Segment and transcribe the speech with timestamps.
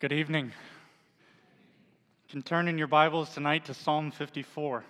[0.00, 0.46] Good evening.
[0.46, 4.82] You can turn in your Bibles tonight to Psalm 54.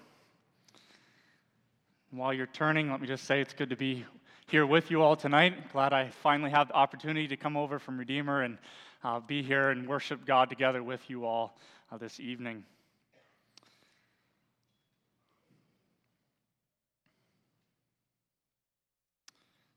[2.13, 4.05] While you're turning, let me just say it's good to be
[4.47, 5.73] here with you all tonight.
[5.73, 8.57] Glad I finally have the opportunity to come over from Redeemer and
[9.03, 11.59] uh, be here and worship God together with you all
[11.91, 12.63] uh, this evening.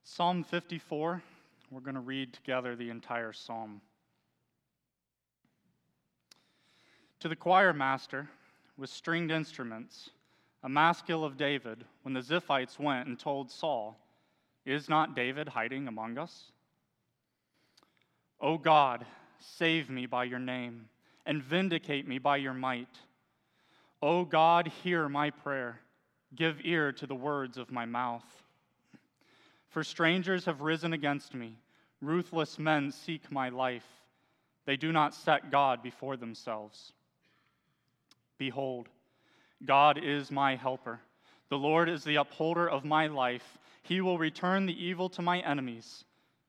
[0.04, 1.24] Psalm 54,
[1.72, 3.82] we're going to read together the entire psalm.
[7.24, 8.28] To the choir master
[8.78, 10.10] with stringed instruments,
[10.62, 13.98] a maskil of David, when the Ziphites went and told Saul,
[14.66, 16.52] Is not David hiding among us?
[18.42, 19.06] O God,
[19.40, 20.90] save me by your name,
[21.26, 22.94] and vindicate me by your might.
[24.02, 25.80] O God, hear my prayer.
[26.36, 28.44] Give ear to the words of my mouth.
[29.70, 31.56] For strangers have risen against me,
[32.02, 33.88] ruthless men seek my life.
[34.66, 36.92] They do not set God before themselves.
[38.44, 38.90] Behold,
[39.64, 41.00] God is my helper.
[41.48, 43.58] The Lord is the upholder of my life.
[43.84, 46.04] He will return the evil to my enemies.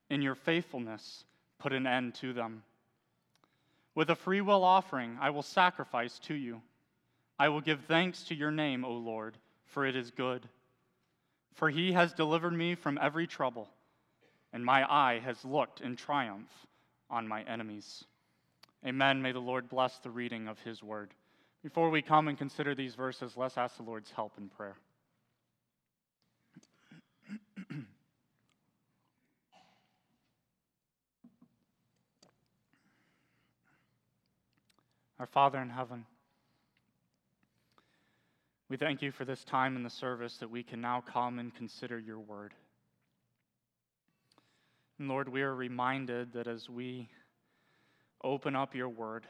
[0.09, 1.23] In your faithfulness,
[1.57, 2.63] put an end to them.
[3.95, 6.61] With a freewill offering, I will sacrifice to you.
[7.39, 9.37] I will give thanks to your name, O Lord,
[9.67, 10.49] for it is good.
[11.53, 13.69] For he has delivered me from every trouble,
[14.51, 16.51] and my eye has looked in triumph
[17.09, 18.03] on my enemies.
[18.85, 19.21] Amen.
[19.21, 21.13] May the Lord bless the reading of his word.
[21.65, 24.75] Before we come and consider these verses, let's ask the Lord's help in prayer.
[35.19, 36.05] Our Father in heaven,
[38.69, 41.51] we thank you for this time in the service that we can now come and
[41.55, 42.53] consider your word.
[44.99, 47.09] And Lord, we are reminded that as we
[48.23, 49.25] open up your word,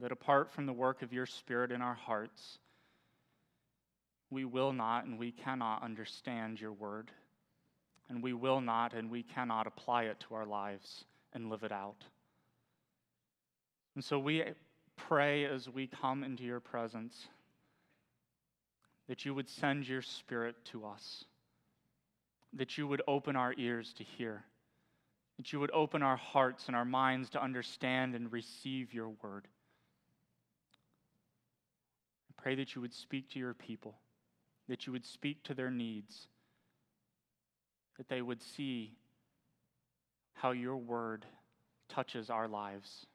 [0.00, 2.58] that apart from the work of your Spirit in our hearts,
[4.30, 7.10] we will not and we cannot understand your word.
[8.08, 11.72] And we will not and we cannot apply it to our lives and live it
[11.72, 12.04] out.
[13.94, 14.44] And so we
[14.96, 17.28] pray as we come into your presence
[19.08, 21.24] that you would send your Spirit to us,
[22.52, 24.44] that you would open our ears to hear,
[25.38, 29.48] that you would open our hearts and our minds to understand and receive your word
[32.40, 33.96] pray that you would speak to your people,
[34.68, 36.28] that you would speak to their needs,
[37.98, 38.96] that they would see
[40.34, 41.26] how your word
[41.88, 43.06] touches our lives.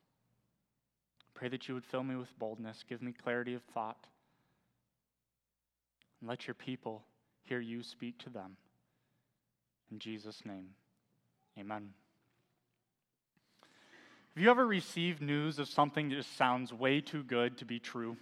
[1.34, 4.06] Pray that you would fill me with boldness, give me clarity of thought,
[6.20, 7.04] and let your people
[7.44, 8.58] hear you speak to them.
[9.92, 10.70] In Jesus' name,
[11.58, 11.90] amen.
[14.36, 17.80] Have you ever received news of something that just sounds way too good to be
[17.80, 18.18] true?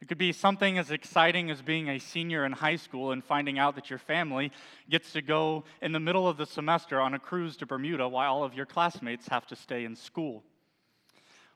[0.00, 3.58] It could be something as exciting as being a senior in high school and finding
[3.58, 4.52] out that your family
[4.90, 8.34] gets to go in the middle of the semester on a cruise to Bermuda while
[8.34, 10.44] all of your classmates have to stay in school.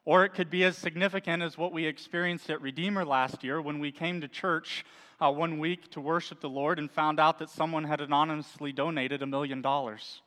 [0.07, 3.79] Or it could be as significant as what we experienced at Redeemer last year when
[3.79, 4.87] we came to church
[5.21, 9.23] uh, one week to worship the Lord and found out that someone had anonymously donated
[9.23, 10.23] a million dollars.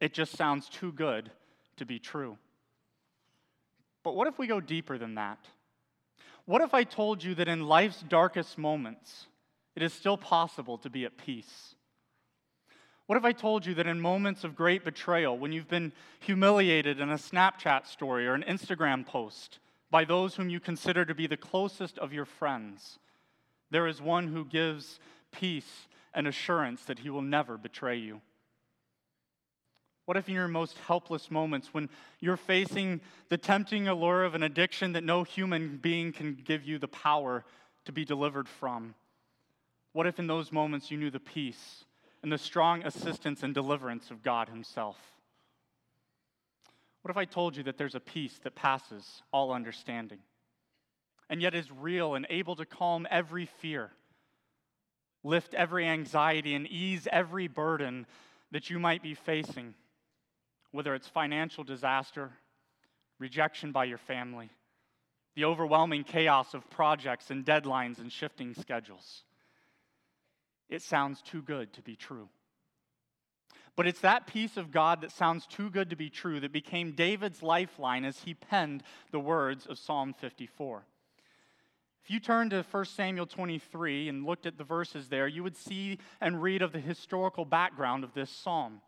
[0.00, 1.32] It just sounds too good
[1.76, 2.38] to be true.
[4.04, 5.38] But what if we go deeper than that?
[6.46, 9.26] What if I told you that in life's darkest moments,
[9.74, 11.74] it is still possible to be at peace?
[13.06, 17.00] What if I told you that in moments of great betrayal, when you've been humiliated
[17.00, 19.58] in a Snapchat story or an Instagram post
[19.90, 22.98] by those whom you consider to be the closest of your friends,
[23.70, 25.00] there is one who gives
[25.32, 28.20] peace and assurance that he will never betray you?
[30.06, 31.88] What if in your most helpless moments, when
[32.20, 33.00] you're facing
[33.30, 37.44] the tempting allure of an addiction that no human being can give you the power
[37.86, 38.94] to be delivered from?
[39.92, 41.84] What if in those moments you knew the peace
[42.22, 44.98] and the strong assistance and deliverance of God Himself?
[47.00, 50.18] What if I told you that there's a peace that passes all understanding
[51.30, 53.90] and yet is real and able to calm every fear,
[55.22, 58.06] lift every anxiety, and ease every burden
[58.52, 59.74] that you might be facing?
[60.74, 62.32] Whether it's financial disaster,
[63.20, 64.50] rejection by your family,
[65.36, 69.22] the overwhelming chaos of projects and deadlines and shifting schedules.
[70.68, 72.28] It sounds too good to be true.
[73.76, 76.90] But it's that peace of God that sounds too good to be true that became
[76.90, 78.82] David's lifeline as he penned
[79.12, 80.82] the words of Psalm 54.
[82.02, 85.56] If you turn to 1 Samuel 23 and looked at the verses there, you would
[85.56, 88.80] see and read of the historical background of this psalm.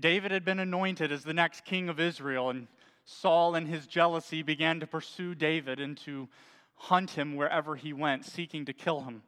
[0.00, 2.66] David had been anointed as the next king of Israel, and
[3.04, 6.28] Saul, in his jealousy, began to pursue David and to
[6.74, 9.22] hunt him wherever he went, seeking to kill him.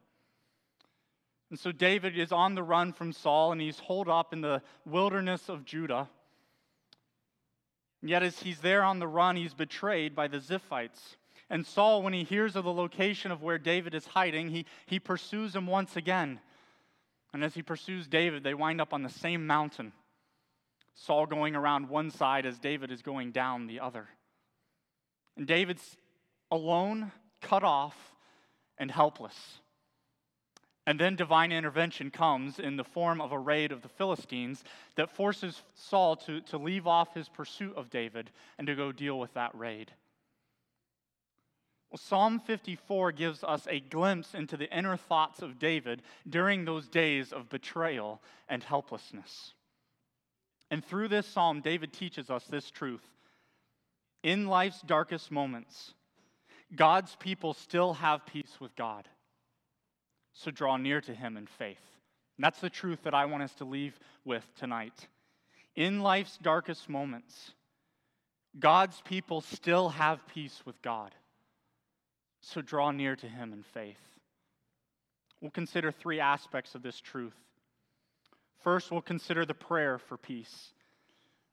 [1.51, 4.63] And so David is on the run from Saul, and he's holed up in the
[4.87, 6.09] wilderness of Judah.
[8.01, 11.17] And Yet, as he's there on the run, he's betrayed by the Ziphites.
[11.51, 14.99] And Saul, when he hears of the location of where David is hiding, he, he
[14.99, 16.41] pursues him once again.
[17.35, 19.93] And as he pursues David, they wind up on the same mountain.
[20.95, 24.09] Saul going around one side as David is going down the other.
[25.37, 25.97] And David's
[26.51, 27.97] alone, cut off,
[28.79, 29.61] and helpless.
[30.87, 34.65] And then divine intervention comes in the form of a raid of the Philistines
[34.97, 39.19] that forces Saul to, to leave off his pursuit of David and to go deal
[39.19, 39.93] with that raid.
[41.91, 46.89] Well, Psalm 54 gives us a glimpse into the inner thoughts of David during those
[46.89, 49.53] days of betrayal and helplessness.
[50.73, 53.05] And through this psalm, David teaches us this truth.
[54.23, 55.93] In life's darkest moments,
[56.75, 59.07] God's people still have peace with God.
[60.33, 61.83] So draw near to him in faith.
[62.39, 65.09] And that's the truth that I want us to leave with tonight.
[65.77, 67.53] In life's darkest moments,
[68.59, 71.15] God's people still have peace with God.
[72.41, 74.01] So draw near to him in faith.
[75.43, 77.37] We'll consider three aspects of this truth.
[78.63, 80.73] First, we'll consider the prayer for peace.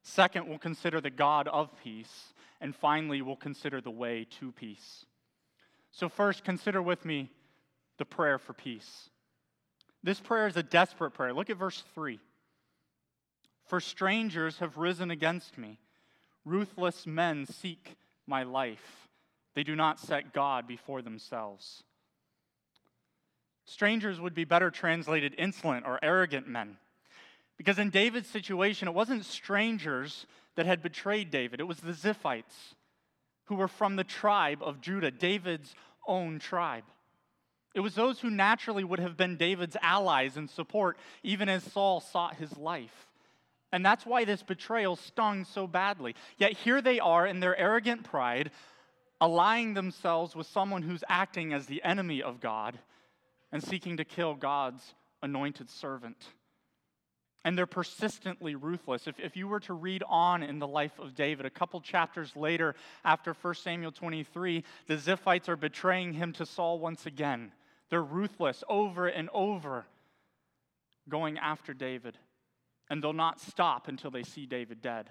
[0.03, 2.33] Second, we'll consider the God of peace.
[2.61, 5.06] And finally, we'll consider the way to peace.
[5.91, 7.31] So, first, consider with me
[7.97, 9.09] the prayer for peace.
[10.03, 11.33] This prayer is a desperate prayer.
[11.33, 12.19] Look at verse 3.
[13.65, 15.77] For strangers have risen against me,
[16.45, 17.95] ruthless men seek
[18.25, 19.07] my life.
[19.56, 21.83] They do not set God before themselves.
[23.65, 26.77] Strangers would be better translated insolent or arrogant men.
[27.59, 30.25] Because in David's situation, it wasn't strangers
[30.56, 32.73] that had betrayed David, it was the Ziphites
[33.45, 35.75] who were from the tribe of Judah, David's
[36.07, 36.85] own tribe.
[37.75, 42.00] It was those who naturally would have been David's allies and support, even as Saul
[42.00, 43.07] sought his life.
[43.73, 46.15] And that's why this betrayal stung so badly.
[46.38, 48.51] Yet here they are in their arrogant pride,
[49.19, 52.79] allying themselves with someone who's acting as the enemy of God
[53.51, 56.17] and seeking to kill God's anointed servant
[57.45, 59.07] and they're persistently ruthless.
[59.07, 62.36] If, if you were to read on in the life of David, a couple chapters
[62.36, 62.75] later,
[63.06, 67.51] after 1 Samuel 23, the Ziphites are betraying him to Saul once again.
[67.89, 69.86] They're ruthless over and over,
[71.07, 72.18] going after David.
[72.89, 75.09] And they'll not stop until they see David dead.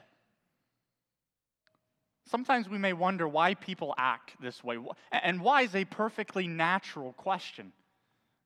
[2.27, 4.77] Sometimes we may wonder why people act this way.
[5.11, 7.73] And why is a perfectly natural question.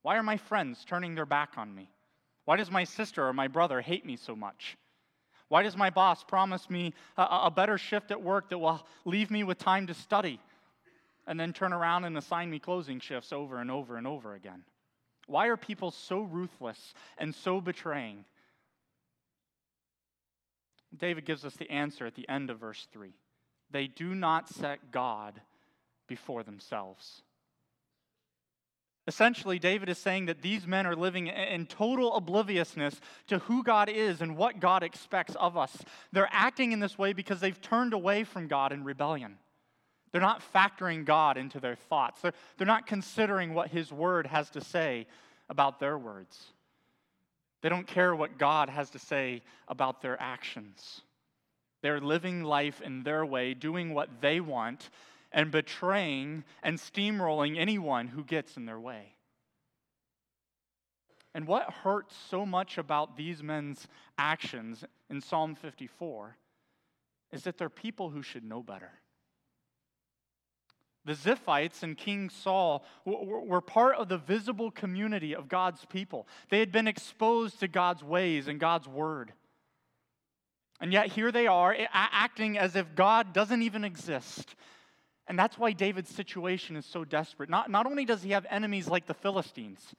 [0.03, 1.89] Why are my friends turning their back on me?
[2.45, 4.77] Why does my sister or my brother hate me so much?
[5.47, 9.29] Why does my boss promise me a, a, better shift at work that will leave
[9.29, 10.39] me with time to study
[11.27, 14.63] and then turn around and assign me closing shifts over and over and over again?
[15.27, 18.25] Why are people so ruthless and so betraying?
[20.97, 23.13] David gives us the answer at the end of verse 3.
[23.71, 25.41] They do not set God
[26.07, 27.21] before themselves.
[29.05, 33.89] Essentially, David is saying that these men are living in total obliviousness to who God
[33.89, 35.77] is and what God expects of us.
[36.13, 39.37] They're acting in this way because they've turned away from God in rebellion.
[40.11, 44.49] They're not factoring God into their thoughts, they're, they're not considering what His Word has
[44.51, 45.07] to say
[45.49, 46.39] about their words.
[47.61, 51.01] They don't care what God has to say about their actions.
[51.81, 54.89] They're living life in their way, doing what they want,
[55.33, 59.15] and betraying and steamrolling anyone who gets in their way.
[61.33, 63.87] And what hurts so much about these men's
[64.17, 66.37] actions in Psalm 54
[67.31, 68.91] is that they're people who should know better.
[71.05, 76.27] The Ziphites and King Saul were part of the visible community of God's people.
[76.49, 79.33] They had been exposed to God's ways and God's word.
[80.79, 84.55] And yet here they are acting as if God doesn't even exist,
[85.27, 87.49] and that's why David's situation is so desperate.
[87.49, 89.95] Not, not only does he have enemies like the Philistines,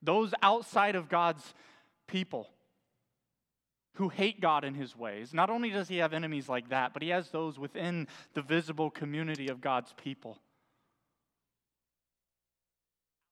[0.00, 1.54] those outside of God's
[2.06, 2.48] people
[3.94, 7.02] who hate God in his ways, not only does he have enemies like that, but
[7.02, 10.38] he has those within the visible community of God's people,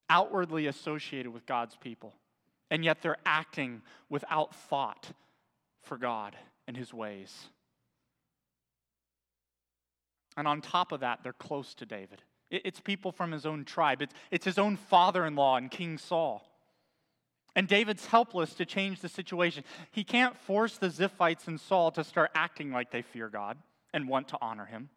[0.09, 2.15] outwardly associated with God's people.
[2.73, 5.13] And yet they're acting without thought
[5.83, 6.37] for God
[6.69, 7.49] and his ways.
[10.40, 12.23] And on top of that, they're close to David.
[12.50, 15.99] It's people from his own tribe, it's, it's his own father in law and King
[15.99, 16.42] Saul.
[17.54, 19.64] And David's helpless to change the situation.
[19.90, 23.59] He can't force the Ziphites and Saul to start acting like they fear God
[23.92, 24.88] and want to honor him.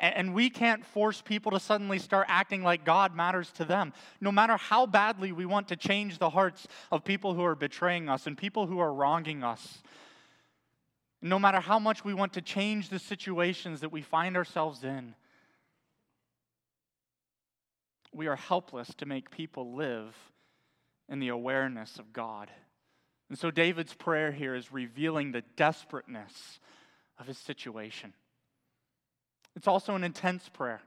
[0.00, 3.92] And we can't force people to suddenly start acting like God matters to them.
[4.20, 8.08] No matter how badly we want to change the hearts of people who are betraying
[8.08, 9.82] us and people who are wronging us,
[11.22, 15.14] no matter how much we want to change the situations that we find ourselves in,
[18.12, 20.16] we are helpless to make people live
[21.08, 22.50] in the awareness of God.
[23.28, 26.58] And so David's prayer here is revealing the desperateness
[27.18, 28.12] of his situation.
[29.54, 30.80] It's also an intense prayer.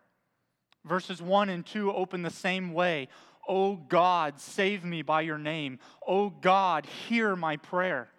[0.85, 3.07] Verses 1 and 2 open the same way.
[3.47, 5.79] Oh God, save me by your name.
[6.05, 8.09] Oh God, hear my prayer.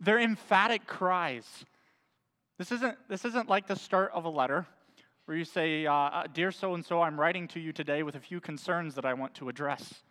[0.00, 1.46] They're emphatic cries.
[2.58, 4.66] This isn't, this isn't like the start of a letter
[5.26, 8.14] where you say, uh, uh Dear so and so, I'm writing to you today with
[8.14, 10.02] a few concerns that I want to address.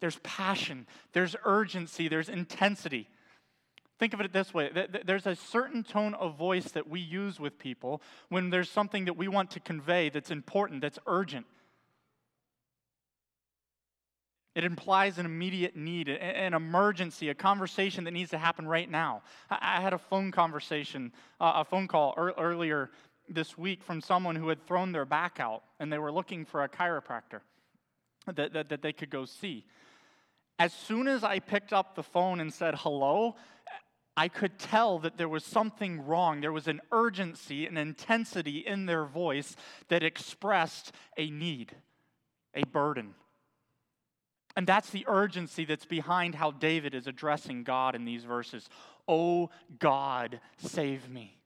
[0.00, 3.08] There's passion, there's urgency, there's intensity.
[3.98, 4.70] Think of it this way
[5.06, 9.16] there's a certain tone of voice that we use with people when there's something that
[9.16, 11.46] we want to convey that's important, that's urgent.
[14.56, 19.20] It implies an immediate need, an emergency, a conversation that needs to happen right now.
[19.50, 22.90] I had a phone conversation, uh, a phone call earlier
[23.28, 26.64] this week from someone who had thrown their back out and they were looking for
[26.64, 27.40] a chiropractor
[28.34, 29.66] that, that, that they could go see.
[30.58, 33.36] As soon as I picked up the phone and said hello,
[34.16, 36.40] I could tell that there was something wrong.
[36.40, 39.54] There was an urgency, an intensity in their voice
[39.88, 41.76] that expressed a need,
[42.54, 43.14] a burden.
[44.56, 48.68] And that's the urgency that's behind how David is addressing God in these verses.
[49.06, 51.38] Oh God, save me.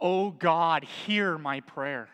[0.00, 2.08] Oh God, hear my prayer.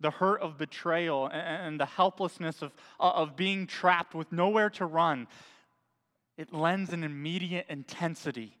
[0.00, 4.86] The hurt of betrayal and the helplessness of, uh, of being trapped with nowhere to
[4.86, 5.26] run
[6.38, 8.56] it lends an immediate intensity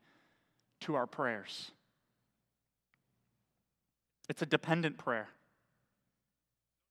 [0.80, 1.70] to our prayers.
[4.28, 5.28] It's a dependent prayer.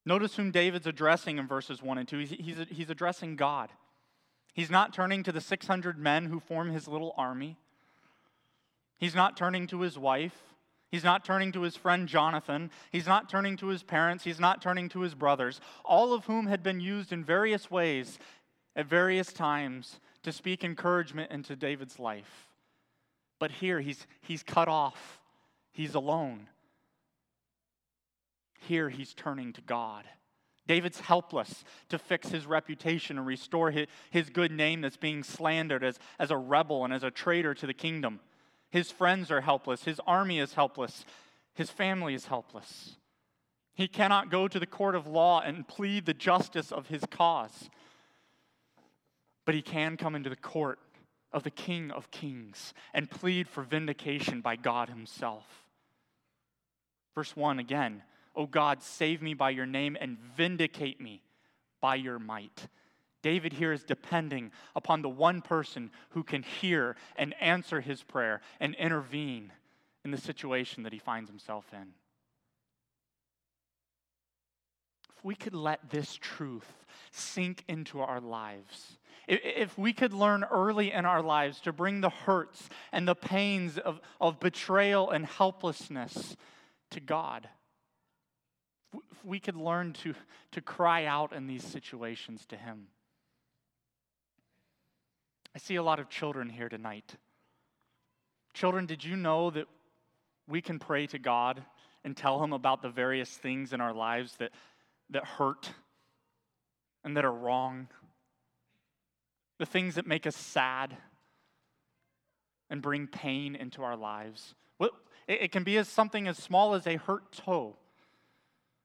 [0.08, 2.20] Notice whom David's addressing in verses 1 and 2.
[2.20, 3.70] He's, he's, he's addressing God.
[4.54, 7.58] He's not turning to the 600 men who form his little army.
[8.98, 10.34] He's not turning to his wife.
[10.90, 12.72] He's not turning to his friend Jonathan.
[12.90, 14.24] He's not turning to his parents.
[14.24, 18.18] He's not turning to his brothers, all of whom had been used in various ways
[18.78, 22.48] at various times to speak encouragement into David's life.
[23.40, 25.20] But here he's, he's cut off,
[25.74, 26.48] he's alone.
[28.58, 30.06] Here he's turning to God.
[30.68, 35.84] David's helpless to fix his reputation and restore his, his good name that's being slandered
[35.84, 38.20] as, as a rebel and as a traitor to the kingdom.
[38.70, 39.86] His friends are helpless.
[39.86, 41.06] His army is helpless.
[41.54, 42.98] His family is helpless.
[43.76, 47.70] He cannot go to the court of law and plead the justice of his cause
[49.48, 50.78] but he can come into the court
[51.32, 55.46] of the King of Kings and plead for vindication by God Himself.
[57.16, 58.04] Verse 1 again,
[58.38, 61.24] O God, save me by your name and vindicate me
[61.82, 62.68] by your might.
[63.24, 68.42] David here is depending upon the one person who can hear and answer his prayer
[68.60, 69.52] and intervene
[70.06, 71.88] in the situation that he finds himself in.
[75.18, 80.92] If we could let this truth sink into our lives, if we could learn early
[80.92, 86.38] in our lives to bring the hurts and the pains of, of betrayal and helplessness
[86.92, 87.50] to God,
[89.28, 90.14] we could learn to,
[90.52, 92.88] to cry out in these situations to Him.
[95.56, 97.16] I see a lot of children here tonight.
[98.54, 99.66] Children, did you know that
[100.48, 101.64] we can pray to God
[102.04, 104.52] and tell Him about the various things in our lives that,
[105.10, 105.72] that hurt
[107.04, 107.88] and that are wrong?
[109.58, 110.96] the things that make us sad
[112.70, 114.56] and bring pain into our lives.
[115.28, 117.76] It can be as something as small as a hurt toe,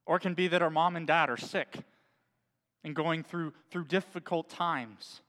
[0.06, 1.78] or it can be that our mom and dad are sick
[2.84, 5.20] and going through, through difficult times.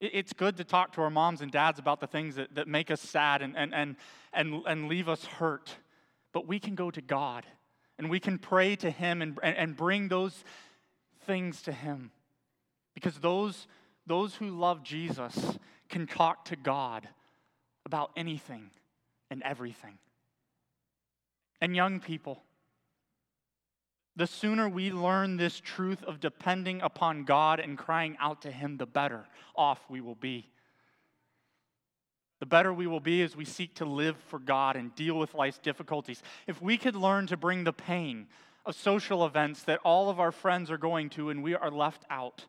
[0.00, 2.90] It's good to talk to our moms and dads about the things that, that make
[2.90, 3.96] us sad and, and, and,
[4.32, 5.74] and, and leave us hurt.
[6.32, 7.44] But we can go to God
[7.98, 10.44] and we can pray to Him and, and bring those
[11.26, 12.12] things to Him.
[12.94, 13.66] Because those,
[14.06, 17.08] those who love Jesus can talk to God
[17.84, 18.70] about anything
[19.30, 19.98] and everything.
[21.60, 22.42] And young people,
[24.18, 28.76] the sooner we learn this truth of depending upon God and crying out to Him,
[28.76, 30.50] the better off we will be.
[32.40, 35.34] The better we will be as we seek to live for God and deal with
[35.34, 36.20] life's difficulties.
[36.48, 38.26] If we could learn to bring the pain
[38.66, 42.04] of social events that all of our friends are going to and we are left
[42.10, 42.44] out.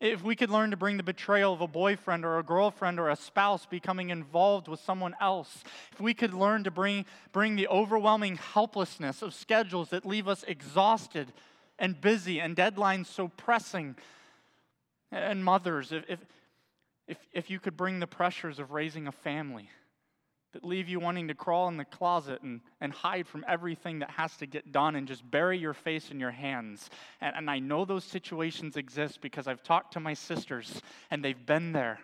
[0.00, 3.10] If we could learn to bring the betrayal of a boyfriend or a girlfriend or
[3.10, 7.66] a spouse becoming involved with someone else, if we could learn to bring, bring the
[7.66, 11.32] overwhelming helplessness of schedules that leave us exhausted
[11.80, 13.96] and busy and deadlines so pressing,
[15.10, 16.04] and mothers, if,
[17.08, 19.68] if, if, you could bring the pressures of raising a family
[20.52, 24.10] that leave you wanting to crawl in the closet and, and hide from everything that
[24.10, 26.88] has to get done and just bury your face in your hands.
[27.20, 31.46] And, and I know those situations exist because I've talked to my sisters and they've
[31.46, 32.00] been there.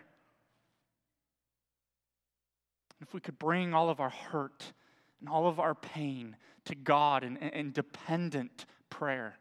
[3.01, 4.71] If we could bring all of our hurt
[5.19, 6.35] and all of our pain
[6.65, 9.35] to God in, in dependent prayer,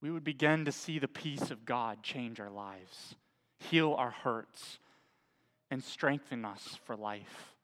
[0.00, 3.16] we would begin to see the peace of God change our lives,
[3.58, 4.78] heal our hurts
[5.70, 7.54] and strengthen us for life.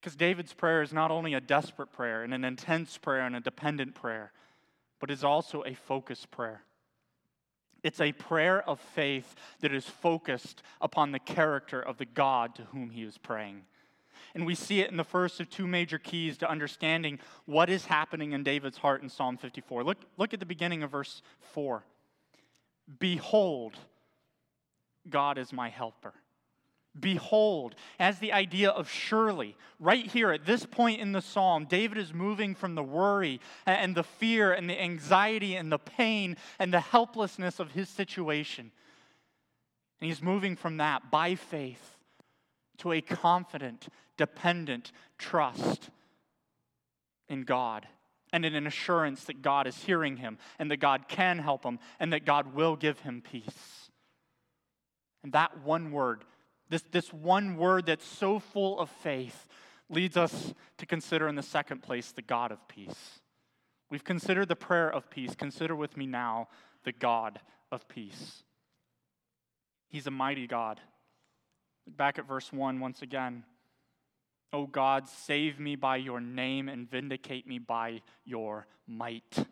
[0.00, 3.40] Because David's prayer is not only a desperate prayer and an intense prayer and a
[3.40, 4.32] dependent prayer,
[5.00, 6.62] but is also a focused prayer.
[7.82, 12.62] It's a prayer of faith that is focused upon the character of the God to
[12.64, 13.62] whom he is praying.
[14.34, 17.86] And we see it in the first of two major keys to understanding what is
[17.86, 19.84] happening in David's heart in Psalm 54.
[19.84, 21.84] Look, look at the beginning of verse 4.
[22.98, 23.78] Behold,
[25.08, 26.14] God is my helper.
[26.98, 31.98] Behold, as the idea of surely, right here at this point in the psalm, David
[31.98, 36.72] is moving from the worry and the fear and the anxiety and the pain and
[36.72, 38.70] the helplessness of his situation.
[40.00, 41.96] And he's moving from that by faith
[42.78, 45.90] to a confident, dependent trust
[47.28, 47.88] in God
[48.32, 51.80] and in an assurance that God is hearing him and that God can help him
[51.98, 53.83] and that God will give him peace.
[55.24, 56.24] And that one word,
[56.68, 59.48] this, this one word that's so full of faith,
[59.88, 63.20] leads us to consider in the second place the God of peace.
[63.90, 65.34] We've considered the prayer of peace.
[65.34, 66.48] Consider with me now
[66.84, 67.40] the God
[67.72, 68.44] of peace.
[69.88, 70.80] He's a mighty God.
[71.86, 73.44] Look Back at verse 1 once again.
[74.52, 79.46] O God, save me by your name and vindicate me by your might.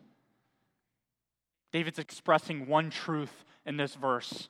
[1.71, 4.49] David's expressing one truth in this verse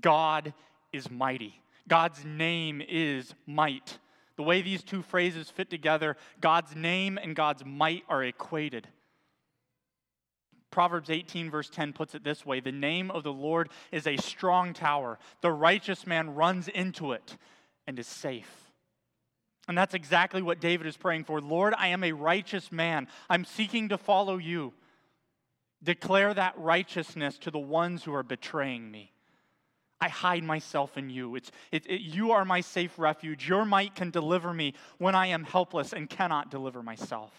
[0.00, 0.54] God
[0.92, 1.60] is mighty.
[1.88, 3.98] God's name is might.
[4.36, 8.88] The way these two phrases fit together, God's name and God's might are equated.
[10.70, 14.16] Proverbs 18, verse 10 puts it this way The name of the Lord is a
[14.16, 15.18] strong tower.
[15.40, 17.36] The righteous man runs into it
[17.86, 18.66] and is safe.
[19.68, 21.40] And that's exactly what David is praying for.
[21.40, 23.08] Lord, I am a righteous man.
[23.28, 24.74] I'm seeking to follow you.
[25.82, 29.12] Declare that righteousness to the ones who are betraying me.
[30.00, 31.36] I hide myself in you.
[31.36, 33.48] It's, it, it, you are my safe refuge.
[33.48, 37.32] Your might can deliver me when I am helpless and cannot deliver myself.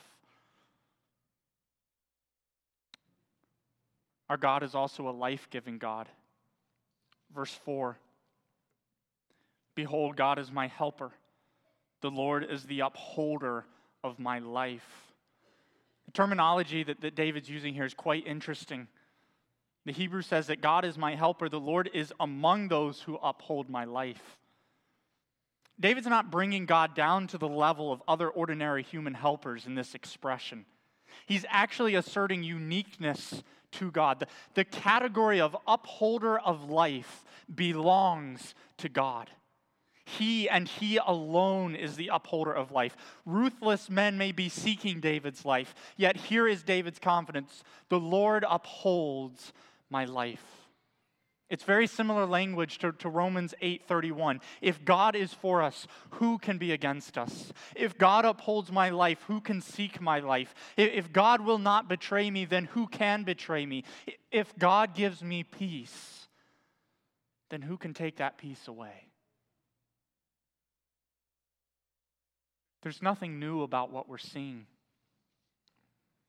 [4.29, 6.07] Our God is also a life giving God.
[7.33, 7.97] Verse 4
[9.75, 11.11] Behold, God is my helper,
[12.01, 13.65] the Lord is the upholder
[14.03, 15.13] of my life.
[16.07, 18.87] The terminology that, that David's using here is quite interesting.
[19.87, 23.69] The Hebrew says that God is my helper, the Lord is among those who uphold
[23.69, 24.37] my life.
[25.79, 29.95] David's not bringing God down to the level of other ordinary human helpers in this
[29.95, 30.65] expression.
[31.25, 34.19] He's actually asserting uniqueness to God.
[34.19, 37.23] The, the category of upholder of life
[37.55, 39.29] belongs to God.
[40.03, 42.97] He and He alone is the upholder of life.
[43.25, 49.53] Ruthless men may be seeking David's life, yet here is David's confidence the Lord upholds
[49.89, 50.43] my life.
[51.49, 54.41] It's very similar language to, to Romans 8:31.
[54.61, 57.53] If God is for us, who can be against us?
[57.75, 60.53] If God upholds my life, who can seek my life?
[60.75, 63.85] If, if God will not betray me, then who can betray me?
[64.29, 66.27] If God gives me peace,
[67.49, 69.07] then who can take that peace away?
[72.83, 74.65] There's nothing new about what we're seeing.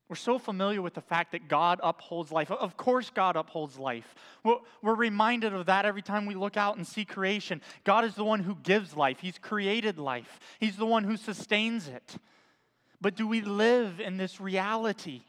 [0.08, 2.50] We're so familiar with the fact that God upholds life.
[2.50, 4.14] Of course, God upholds life.
[4.42, 7.60] We're reminded of that every time we look out and see creation.
[7.84, 11.88] God is the one who gives life, He's created life, He's the one who sustains
[11.88, 12.16] it.
[13.00, 15.22] But do we live in this reality?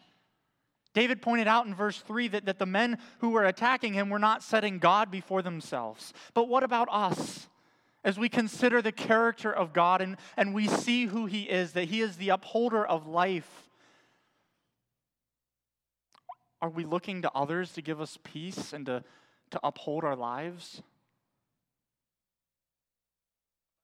[0.93, 4.17] David pointed out in verse 3 that, that the men who were attacking him were
[4.17, 6.13] not setting God before themselves.
[6.33, 7.47] But what about us?
[8.03, 11.89] As we consider the character of God and, and we see who He is, that
[11.89, 13.68] He is the upholder of life
[16.61, 19.03] are we looking to others to give us peace and to,
[19.51, 20.81] to uphold our lives?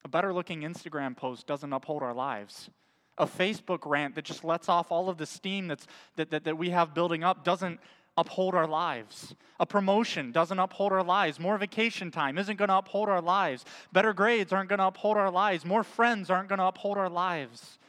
[0.03, 2.69] A better looking Instagram post doesn't uphold our lives.
[3.17, 6.57] A Facebook rant that just lets off all of the steam that's, that, that, that
[6.57, 7.79] we have building up doesn't
[8.17, 9.35] uphold our lives.
[9.59, 11.39] A promotion doesn't uphold our lives.
[11.39, 13.65] More vacation time isn't going to uphold our lives.
[13.91, 15.65] Better grades aren't going to uphold our lives.
[15.65, 17.79] More friends aren't going to uphold our lives.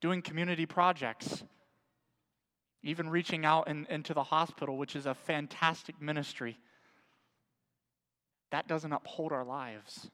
[0.00, 1.42] Doing community projects,
[2.82, 6.58] even reaching out in, into the hospital, which is a fantastic ministry,
[8.50, 10.10] that doesn't uphold our lives.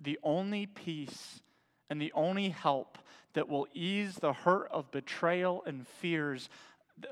[0.00, 1.40] The only peace
[1.88, 2.98] and the only help
[3.34, 6.48] that will ease the hurt of betrayal and fears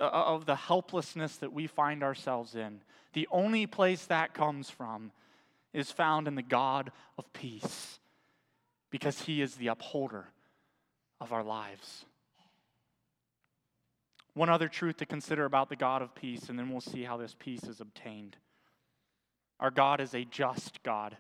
[0.00, 2.80] uh, of the helplessness that we find ourselves in.
[3.12, 5.12] The only place that comes from
[5.72, 7.98] is found in the God of peace
[8.90, 10.26] because he is the upholder
[11.20, 12.04] of our lives.
[14.34, 17.16] One other truth to consider about the God of peace, and then we'll see how
[17.16, 18.36] this peace is obtained.
[19.60, 21.16] Our God is a just God.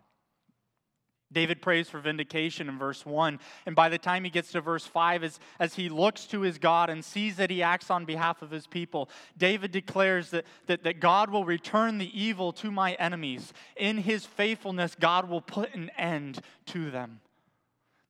[1.32, 3.38] David prays for vindication in verse 1.
[3.66, 6.58] And by the time he gets to verse 5, as, as he looks to his
[6.58, 10.84] God and sees that he acts on behalf of his people, David declares that, that,
[10.84, 13.52] that God will return the evil to my enemies.
[13.76, 17.20] In his faithfulness, God will put an end to them.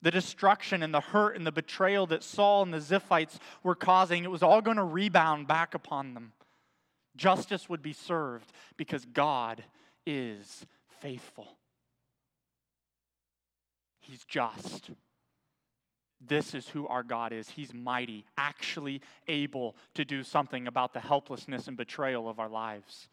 [0.04, 4.22] The destruction and the hurt and the betrayal that Saul and the Ziphites were causing,
[4.22, 6.32] it was all going to rebound back upon them.
[7.16, 9.64] Justice would be served because God
[10.06, 10.66] is
[11.00, 11.56] faithful.
[13.98, 14.90] He's just.
[16.20, 17.48] This is who our God is.
[17.48, 23.08] He's mighty, actually able to do something about the helplessness and betrayal of our lives.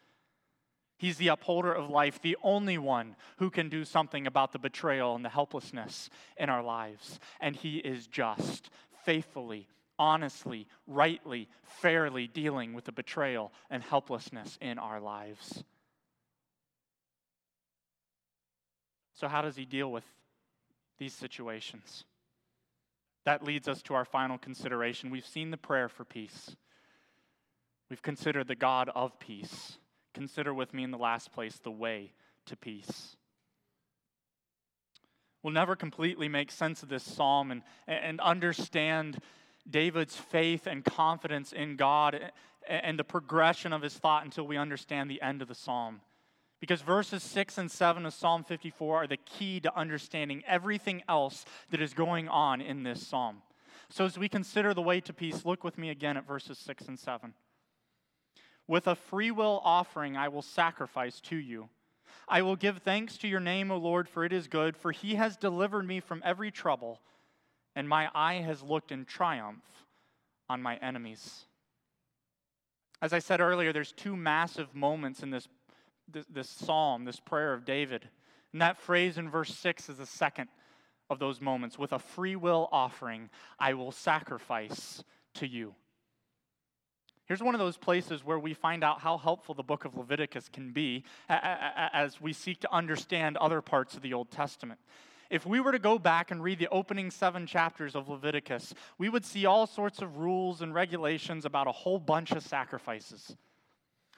[1.01, 5.15] He's the upholder of life, the only one who can do something about the betrayal
[5.15, 7.19] and the helplessness in our lives.
[7.39, 8.69] And He is just,
[9.03, 15.63] faithfully, honestly, rightly, fairly dealing with the betrayal and helplessness in our lives.
[19.13, 20.05] So, how does He deal with
[21.01, 22.05] these situations.
[23.25, 25.09] That leads us to our final consideration.
[25.09, 26.55] We've seen the prayer for peace,
[27.89, 29.79] we've considered the God of peace.
[30.13, 32.13] Consider with me in the last place the way
[32.45, 33.15] to peace.
[35.43, 39.19] We'll never completely make sense of this psalm and, and understand
[39.69, 42.31] David's faith and confidence in God
[42.67, 46.01] and the progression of his thought until we understand the end of the psalm.
[46.59, 51.43] Because verses 6 and 7 of Psalm 54 are the key to understanding everything else
[51.71, 53.41] that is going on in this psalm.
[53.89, 56.87] So, as we consider the way to peace, look with me again at verses 6
[56.87, 57.33] and 7.
[58.67, 61.69] With a free will offering, I will sacrifice to you.
[62.27, 65.15] I will give thanks to your name, O Lord, for it is good, for he
[65.15, 66.99] has delivered me from every trouble,
[67.75, 69.63] and my eye has looked in triumph
[70.49, 71.45] on my enemies.
[73.01, 75.47] As I said earlier, there's two massive moments in this
[76.13, 78.07] this, this psalm, this prayer of David.
[78.53, 80.49] And that phrase in verse 6 is the second
[81.09, 81.79] of those moments.
[81.79, 85.03] With a free will offering, I will sacrifice
[85.35, 85.75] to you.
[87.31, 90.49] Here's one of those places where we find out how helpful the book of Leviticus
[90.49, 94.81] can be as we seek to understand other parts of the Old Testament.
[95.29, 99.07] If we were to go back and read the opening seven chapters of Leviticus, we
[99.07, 103.37] would see all sorts of rules and regulations about a whole bunch of sacrifices.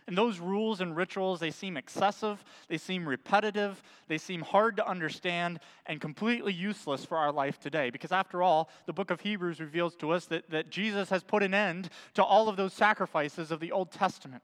[0.07, 4.87] And those rules and rituals, they seem excessive, they seem repetitive, they seem hard to
[4.87, 7.89] understand, and completely useless for our life today.
[7.89, 11.43] Because after all, the book of Hebrews reveals to us that, that Jesus has put
[11.43, 14.43] an end to all of those sacrifices of the Old Testament.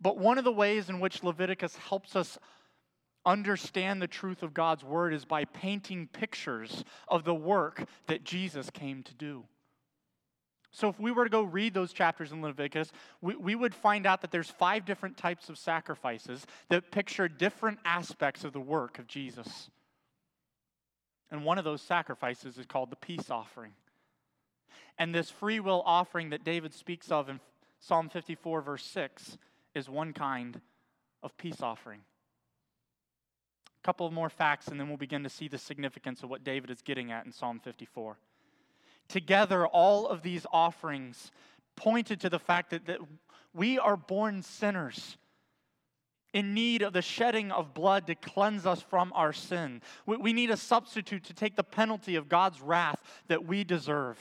[0.00, 2.38] But one of the ways in which Leviticus helps us
[3.24, 8.68] understand the truth of God's word is by painting pictures of the work that Jesus
[8.70, 9.44] came to do.
[10.74, 14.06] So, if we were to go read those chapters in Leviticus, we, we would find
[14.06, 18.98] out that there's five different types of sacrifices that picture different aspects of the work
[18.98, 19.70] of Jesus.
[21.30, 23.72] And one of those sacrifices is called the peace offering.
[24.98, 27.40] And this free will offering that David speaks of in
[27.80, 29.36] Psalm 54, verse 6,
[29.74, 30.60] is one kind
[31.22, 32.00] of peace offering.
[33.82, 36.44] A couple of more facts, and then we'll begin to see the significance of what
[36.44, 38.16] David is getting at in Psalm 54.
[39.08, 41.30] Together, all of these offerings
[41.76, 42.98] pointed to the fact that, that
[43.54, 45.16] we are born sinners
[46.32, 49.82] in need of the shedding of blood to cleanse us from our sin.
[50.06, 54.18] We, we need a substitute to take the penalty of God's wrath that we deserve.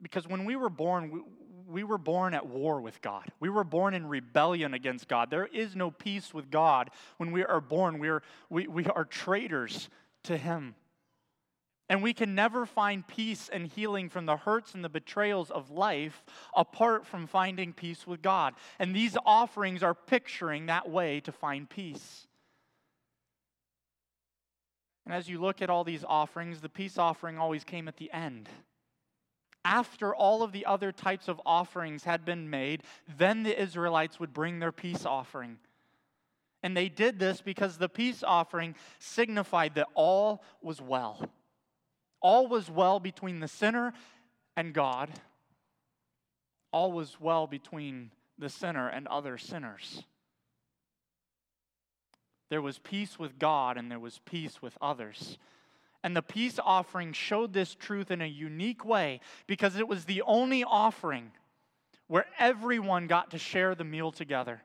[0.00, 1.20] Because when we were born, we,
[1.66, 3.24] we were born at war with God.
[3.40, 5.30] We were born in rebellion against God.
[5.30, 7.98] There is no peace with God when we are born.
[7.98, 9.88] We are, we, we are traitors
[10.24, 10.74] to Him.
[11.88, 15.70] And we can never find peace and healing from the hurts and the betrayals of
[15.70, 18.54] life apart from finding peace with God.
[18.78, 22.26] And these offerings are picturing that way to find peace.
[25.04, 28.12] And as you look at all these offerings, the peace offering always came at the
[28.12, 28.48] end.
[29.64, 32.82] After all of the other types of offerings had been made,
[33.16, 35.58] then the Israelites would bring their peace offering.
[36.64, 41.30] And they did this because the peace offering signified that all was well.
[42.26, 43.92] All was well between the sinner
[44.56, 45.10] and God.
[46.72, 50.02] All was well between the sinner and other sinners.
[52.50, 55.38] There was peace with God and there was peace with others.
[56.02, 60.22] And the peace offering showed this truth in a unique way because it was the
[60.22, 61.30] only offering
[62.08, 64.62] where everyone got to share the meal together.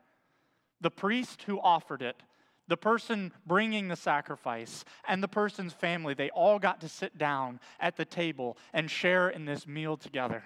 [0.81, 2.23] The priest who offered it,
[2.67, 7.59] the person bringing the sacrifice, and the person's family, they all got to sit down
[7.79, 10.43] at the table and share in this meal together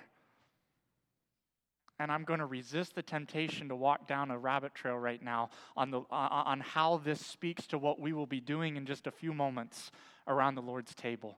[1.99, 5.49] and I'm going to resist the temptation to walk down a rabbit trail right now
[5.77, 9.07] on, the, uh, on how this speaks to what we will be doing in just
[9.07, 9.91] a few moments
[10.27, 11.37] around the Lord's table.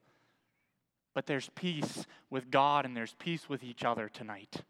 [1.13, 4.63] But there's peace with God and there's peace with each other tonight.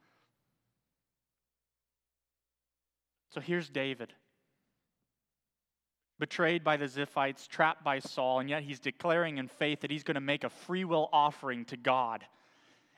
[3.33, 4.13] So here's David,
[6.19, 10.03] betrayed by the Ziphites, trapped by Saul, and yet he's declaring in faith that he's
[10.03, 12.25] going to make a free will offering to God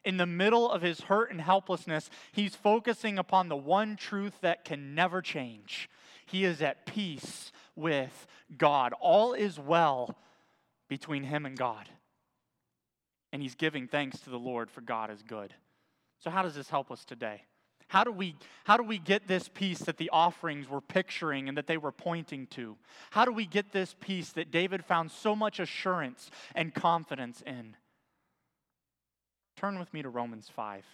[0.06, 4.66] in the middle of his hurt and helplessness, he's focusing upon the one truth that
[4.66, 5.90] can never change.
[6.26, 8.28] He is at peace with
[8.58, 8.94] God.
[9.00, 10.18] All is well
[10.88, 11.90] between him and God.
[13.32, 15.54] And he's giving thanks to the Lord for God is good.
[16.20, 17.44] So, how does this help us today?
[17.90, 21.58] How do, we, how do we get this peace that the offerings were picturing and
[21.58, 22.78] that they were pointing to?
[23.10, 27.76] How do we get this peace that David found so much assurance and confidence in?
[29.58, 30.86] Turn with me to Romans 5.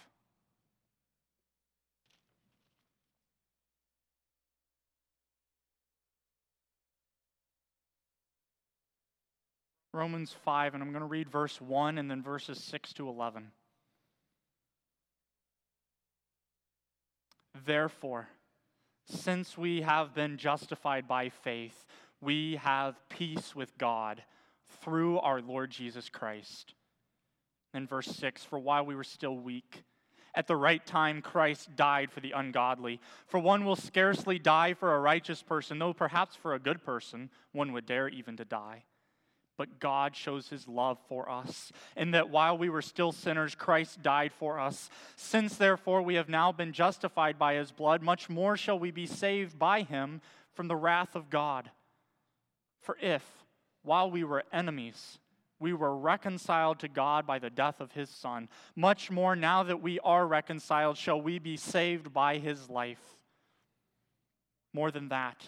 [9.92, 13.50] Romans 5, and I'm going to read verse 1 and then verses 6 to 11.
[17.64, 18.28] Therefore,
[19.04, 21.86] since we have been justified by faith,
[22.20, 24.22] we have peace with God
[24.82, 26.74] through our Lord Jesus Christ
[27.72, 29.84] in verse 6 For while we were still weak,
[30.34, 33.00] at the right time Christ died for the ungodly.
[33.26, 37.30] For one will scarcely die for a righteous person, though perhaps for a good person
[37.52, 38.84] one would dare even to die.
[39.58, 44.02] But God shows his love for us, in that while we were still sinners, Christ
[44.02, 44.90] died for us.
[45.16, 49.06] Since therefore we have now been justified by his blood, much more shall we be
[49.06, 50.20] saved by him
[50.52, 51.70] from the wrath of God.
[52.80, 53.22] For if,
[53.82, 55.18] while we were enemies,
[55.58, 58.48] we were reconciled to God by the death of his Son.
[58.74, 63.02] Much more, now that we are reconciled, shall we be saved by his life.
[64.74, 65.42] More than that,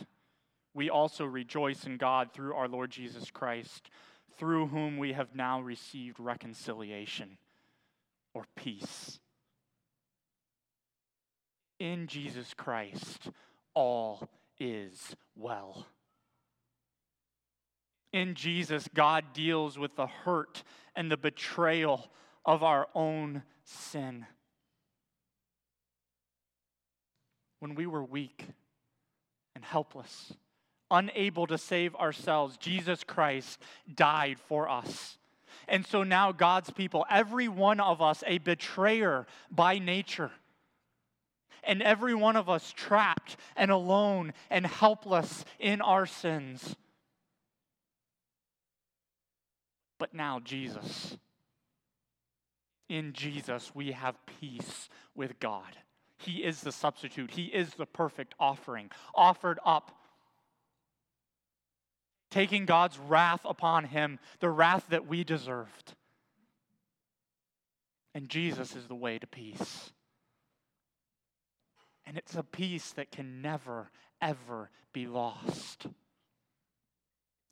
[0.78, 3.90] we also rejoice in God through our Lord Jesus Christ,
[4.38, 7.36] through whom we have now received reconciliation
[8.32, 9.18] or peace.
[11.80, 13.30] In Jesus Christ,
[13.74, 14.28] all
[14.60, 15.88] is well.
[18.12, 20.62] In Jesus, God deals with the hurt
[20.94, 22.08] and the betrayal
[22.44, 24.26] of our own sin.
[27.58, 28.46] When we were weak
[29.56, 30.34] and helpless,
[30.90, 33.61] unable to save ourselves, Jesus Christ
[33.94, 35.18] died for us.
[35.66, 40.31] And so now, God's people, every one of us, a betrayer by nature,
[41.62, 46.74] and every one of us trapped and alone and helpless in our sins
[49.98, 51.18] but now Jesus.
[52.88, 55.77] In Jesus, we have peace with God.
[56.16, 59.92] He is the substitute, He is the perfect offering, offered up,
[62.30, 65.94] taking God's wrath upon Him, the wrath that we deserved.
[68.14, 69.92] And Jesus is the way to peace.
[72.06, 75.86] And it's a peace that can never, ever be lost.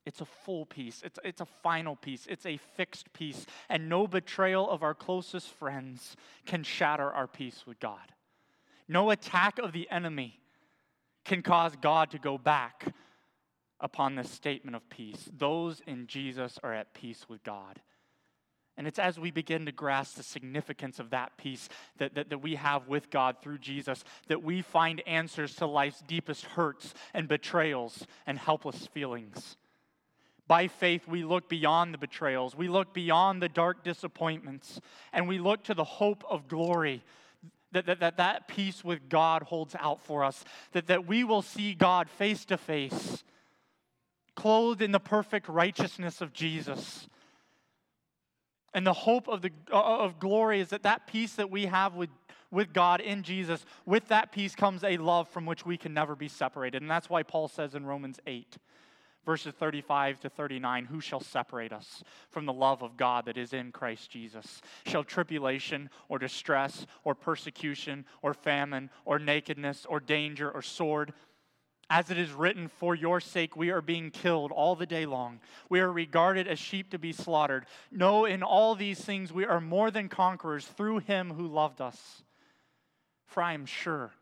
[0.07, 1.03] It's a full peace.
[1.05, 2.27] It's, it's a final peace.
[2.29, 3.45] It's a fixed peace.
[3.69, 8.13] And no betrayal of our closest friends can shatter our peace with God.
[8.89, 10.39] No attack of the enemy
[11.25, 12.95] can cause God to go back
[13.81, 15.29] upon this statement of peace.
[15.37, 17.81] Those in Jesus are at peace with God.
[18.79, 22.43] And it's as we begin to grasp the significance of that peace that, that, that,
[22.43, 27.27] we have with God through Jesus that we find answers to life's deepest hurts and
[27.27, 29.57] betrayals and helpless feelings.
[30.47, 34.81] By faith, we look beyond the betrayals, we look beyond the dark disappointments,
[35.13, 37.03] and we look to the hope of glory
[37.73, 41.43] that that, that, that peace with God holds out for us, that, that we will
[41.43, 43.25] see God face to face,
[44.37, 47.09] clothed in the perfect righteousness of Jesus.
[48.73, 51.95] And the hope of, the, uh, of glory is that that peace that we have
[51.95, 52.11] with,
[52.51, 56.15] with God in Jesus, with that peace comes a love from which we can never
[56.15, 56.83] be separated.
[56.83, 58.59] And that's why Paul says in Romans 8,
[59.25, 63.55] verses 35 to 39 Who shall separate us from the love of God that is
[63.55, 64.61] in Christ Jesus?
[64.87, 71.15] Shall tribulation or distress or persecution or famine or nakedness or danger or sword?
[71.89, 75.39] As it is written, for your sake we are being killed all the day long.
[75.69, 77.67] We are regarded as sheep to be slaughtered.
[77.93, 82.25] No, in all these things we are more than conquerors through him who loved us.
[83.27, 84.13] For I am sure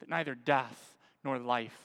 [0.00, 1.78] that neither death nor life,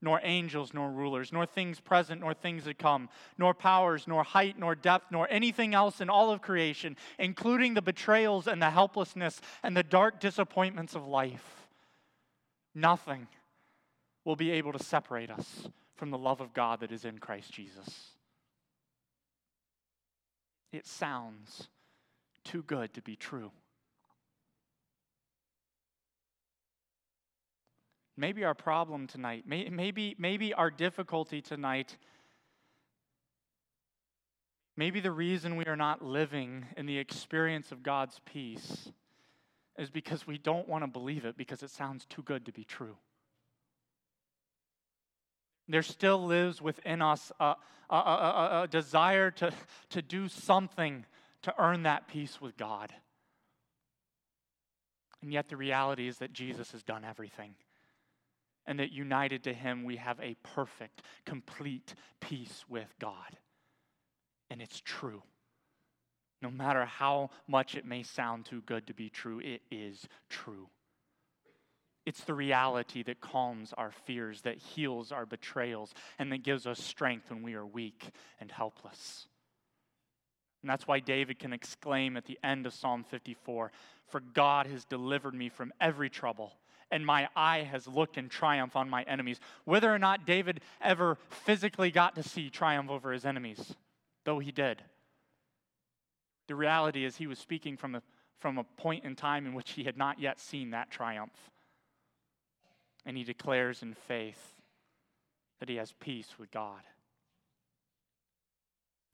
[0.00, 4.58] nor angels nor rulers, nor things present nor things to come, nor powers, nor height,
[4.58, 9.42] nor depth, nor anything else in all of creation, including the betrayals and the helplessness
[9.62, 11.68] and the dark disappointments of life,
[12.74, 13.26] nothing
[14.26, 17.52] will be able to separate us from the love of God that is in Christ
[17.52, 18.10] Jesus.
[20.72, 21.68] It sounds
[22.44, 23.52] too good to be true.
[28.16, 31.96] Maybe our problem tonight, maybe, maybe our difficulty tonight,
[34.76, 38.90] maybe the reason we are not living in the experience of God's peace
[39.78, 42.64] is because we don't want to believe it because it sounds too good to be
[42.64, 42.96] true
[45.68, 47.56] there still lives within us a,
[47.90, 49.52] a, a, a, desire to,
[49.90, 51.04] to do something
[51.42, 52.92] to earn that peace with God.
[55.22, 57.54] And yet, the reality is that Jesus has done everything.
[58.66, 63.38] And that united to Him, we have a perfect, complete peace with God.
[64.50, 65.22] And it's true.
[66.42, 70.68] No matter how much it may sound too good to be true, it is true.
[72.06, 76.80] It's the reality that calms our fears, that heals our betrayals, and that gives us
[76.80, 79.26] strength when we are weak and helpless.
[80.62, 83.72] And that's why David can exclaim at the end of Psalm 54
[84.06, 86.52] For God has delivered me from every trouble,
[86.92, 89.40] and my eye has looked in triumph on my enemies.
[89.64, 93.74] Whether or not David ever physically got to see triumph over his enemies,
[94.24, 94.80] though he did,
[96.46, 98.02] the reality is he was speaking from a,
[98.38, 101.32] from a point in time in which he had not yet seen that triumph
[103.06, 104.54] and he declares in faith
[105.60, 106.82] that he has peace with God.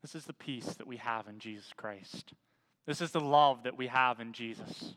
[0.00, 2.32] This is the peace that we have in Jesus Christ.
[2.86, 4.94] This is the love that we have in Jesus.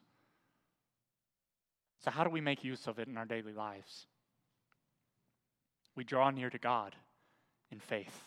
[2.04, 4.08] So, how do we make use of it in our daily lives?
[5.96, 6.96] We draw near to God
[7.72, 8.22] in faith.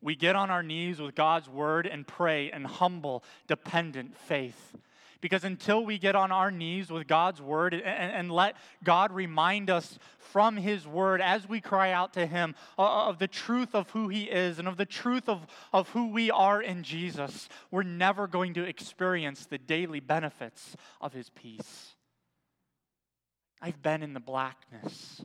[0.00, 4.76] We get on our knees with God's word and pray in humble, dependent faith.
[5.24, 9.70] Because until we get on our knees with God's word and, and, let God remind
[9.70, 13.74] us from his word as we cry out to him uh, uh, of the truth
[13.74, 17.48] of who he is and of the truth of, of who we are in Jesus,
[17.70, 21.94] we're never going to experience the daily benefits of his peace.
[23.62, 25.24] I've been in the blackness.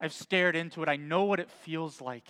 [0.00, 0.88] I've stared into it.
[0.88, 2.24] I know what it feels like.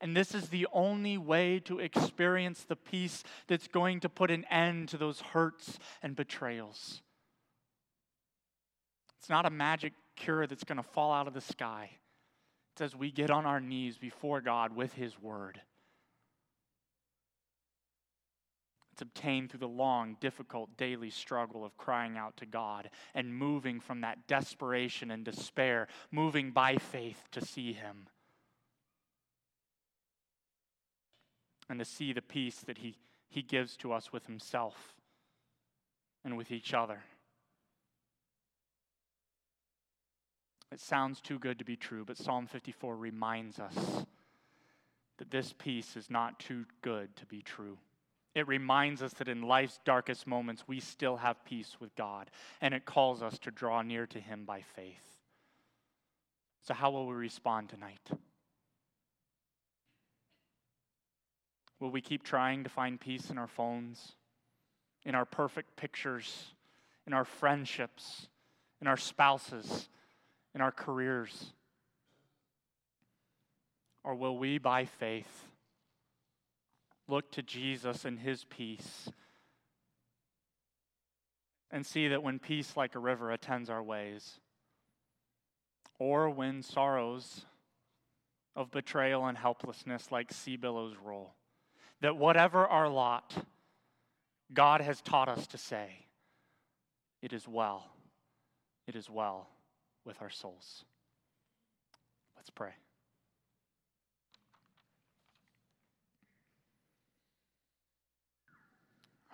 [0.00, 4.44] And this is the only way to experience the peace that's going to put an
[4.50, 7.02] end to those hurts and betrayals.
[9.18, 11.90] It's not a magic cure that's going to fall out of the sky.
[12.72, 15.60] It's as we get on our knees before God with His Word.
[18.92, 23.80] It's obtained through the long, difficult daily struggle of crying out to God and moving
[23.80, 28.08] from that desperation and despair, moving by faith to see Him.
[31.68, 32.96] And to see the peace that he,
[33.28, 34.94] he gives to us with himself
[36.24, 37.00] and with each other.
[40.70, 44.04] It sounds too good to be true, but Psalm 54 reminds us
[45.18, 47.78] that this peace is not too good to be true.
[48.34, 52.74] It reminds us that in life's darkest moments, we still have peace with God, and
[52.74, 55.18] it calls us to draw near to Him by faith.
[56.62, 58.10] So, how will we respond tonight?
[61.80, 64.16] Will we keep trying to find peace in our phones,
[65.04, 66.54] in our perfect pictures,
[67.06, 68.28] in our friendships,
[68.80, 69.88] in our spouses,
[70.54, 71.52] in our careers?
[74.02, 75.44] Or will we, by faith,
[77.06, 79.08] look to Jesus and his peace
[81.70, 84.40] and see that when peace like a river attends our ways,
[85.98, 87.44] or when sorrows
[88.56, 91.34] of betrayal and helplessness like sea billows roll,
[92.00, 93.34] that whatever our lot,
[94.52, 96.06] God has taught us to say,
[97.22, 97.84] It is well,
[98.86, 99.48] it is well
[100.04, 100.84] with our souls.
[102.36, 102.72] Let's pray.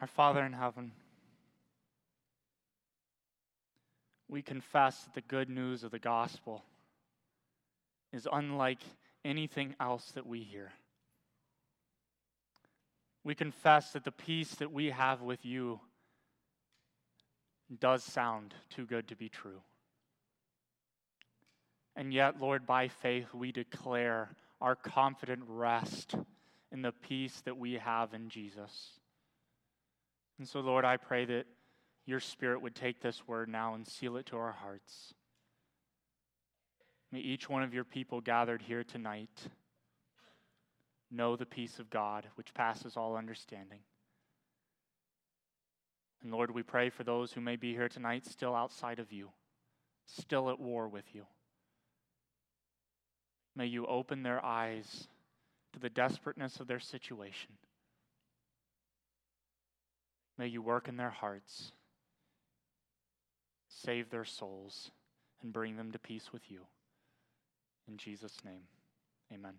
[0.00, 0.92] Our Father in heaven,
[4.28, 6.64] we confess that the good news of the gospel
[8.12, 8.80] is unlike
[9.24, 10.72] anything else that we hear.
[13.24, 15.80] We confess that the peace that we have with you
[17.80, 19.62] does sound too good to be true.
[21.96, 26.14] And yet, Lord, by faith, we declare our confident rest
[26.70, 29.00] in the peace that we have in Jesus.
[30.38, 31.46] And so, Lord, I pray that
[32.04, 35.14] your Spirit would take this word now and seal it to our hearts.
[37.12, 39.48] May each one of your people gathered here tonight
[41.14, 43.80] know the peace of God, which passes all understanding.
[46.22, 49.30] And Lord, we pray for those who may be here tonight still outside of you,
[50.06, 51.26] still at war with you.
[53.54, 55.08] May you open their eyes
[55.72, 57.50] to the desperateness of their situation.
[60.38, 61.72] May you work in their hearts,
[63.68, 64.90] save their souls,
[65.42, 66.62] and bring them to peace with you.
[67.86, 68.62] In Jesus' name,
[69.32, 69.54] amen.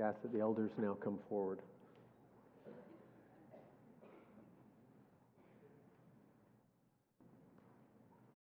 [0.00, 1.58] I ask that the elders now come forward.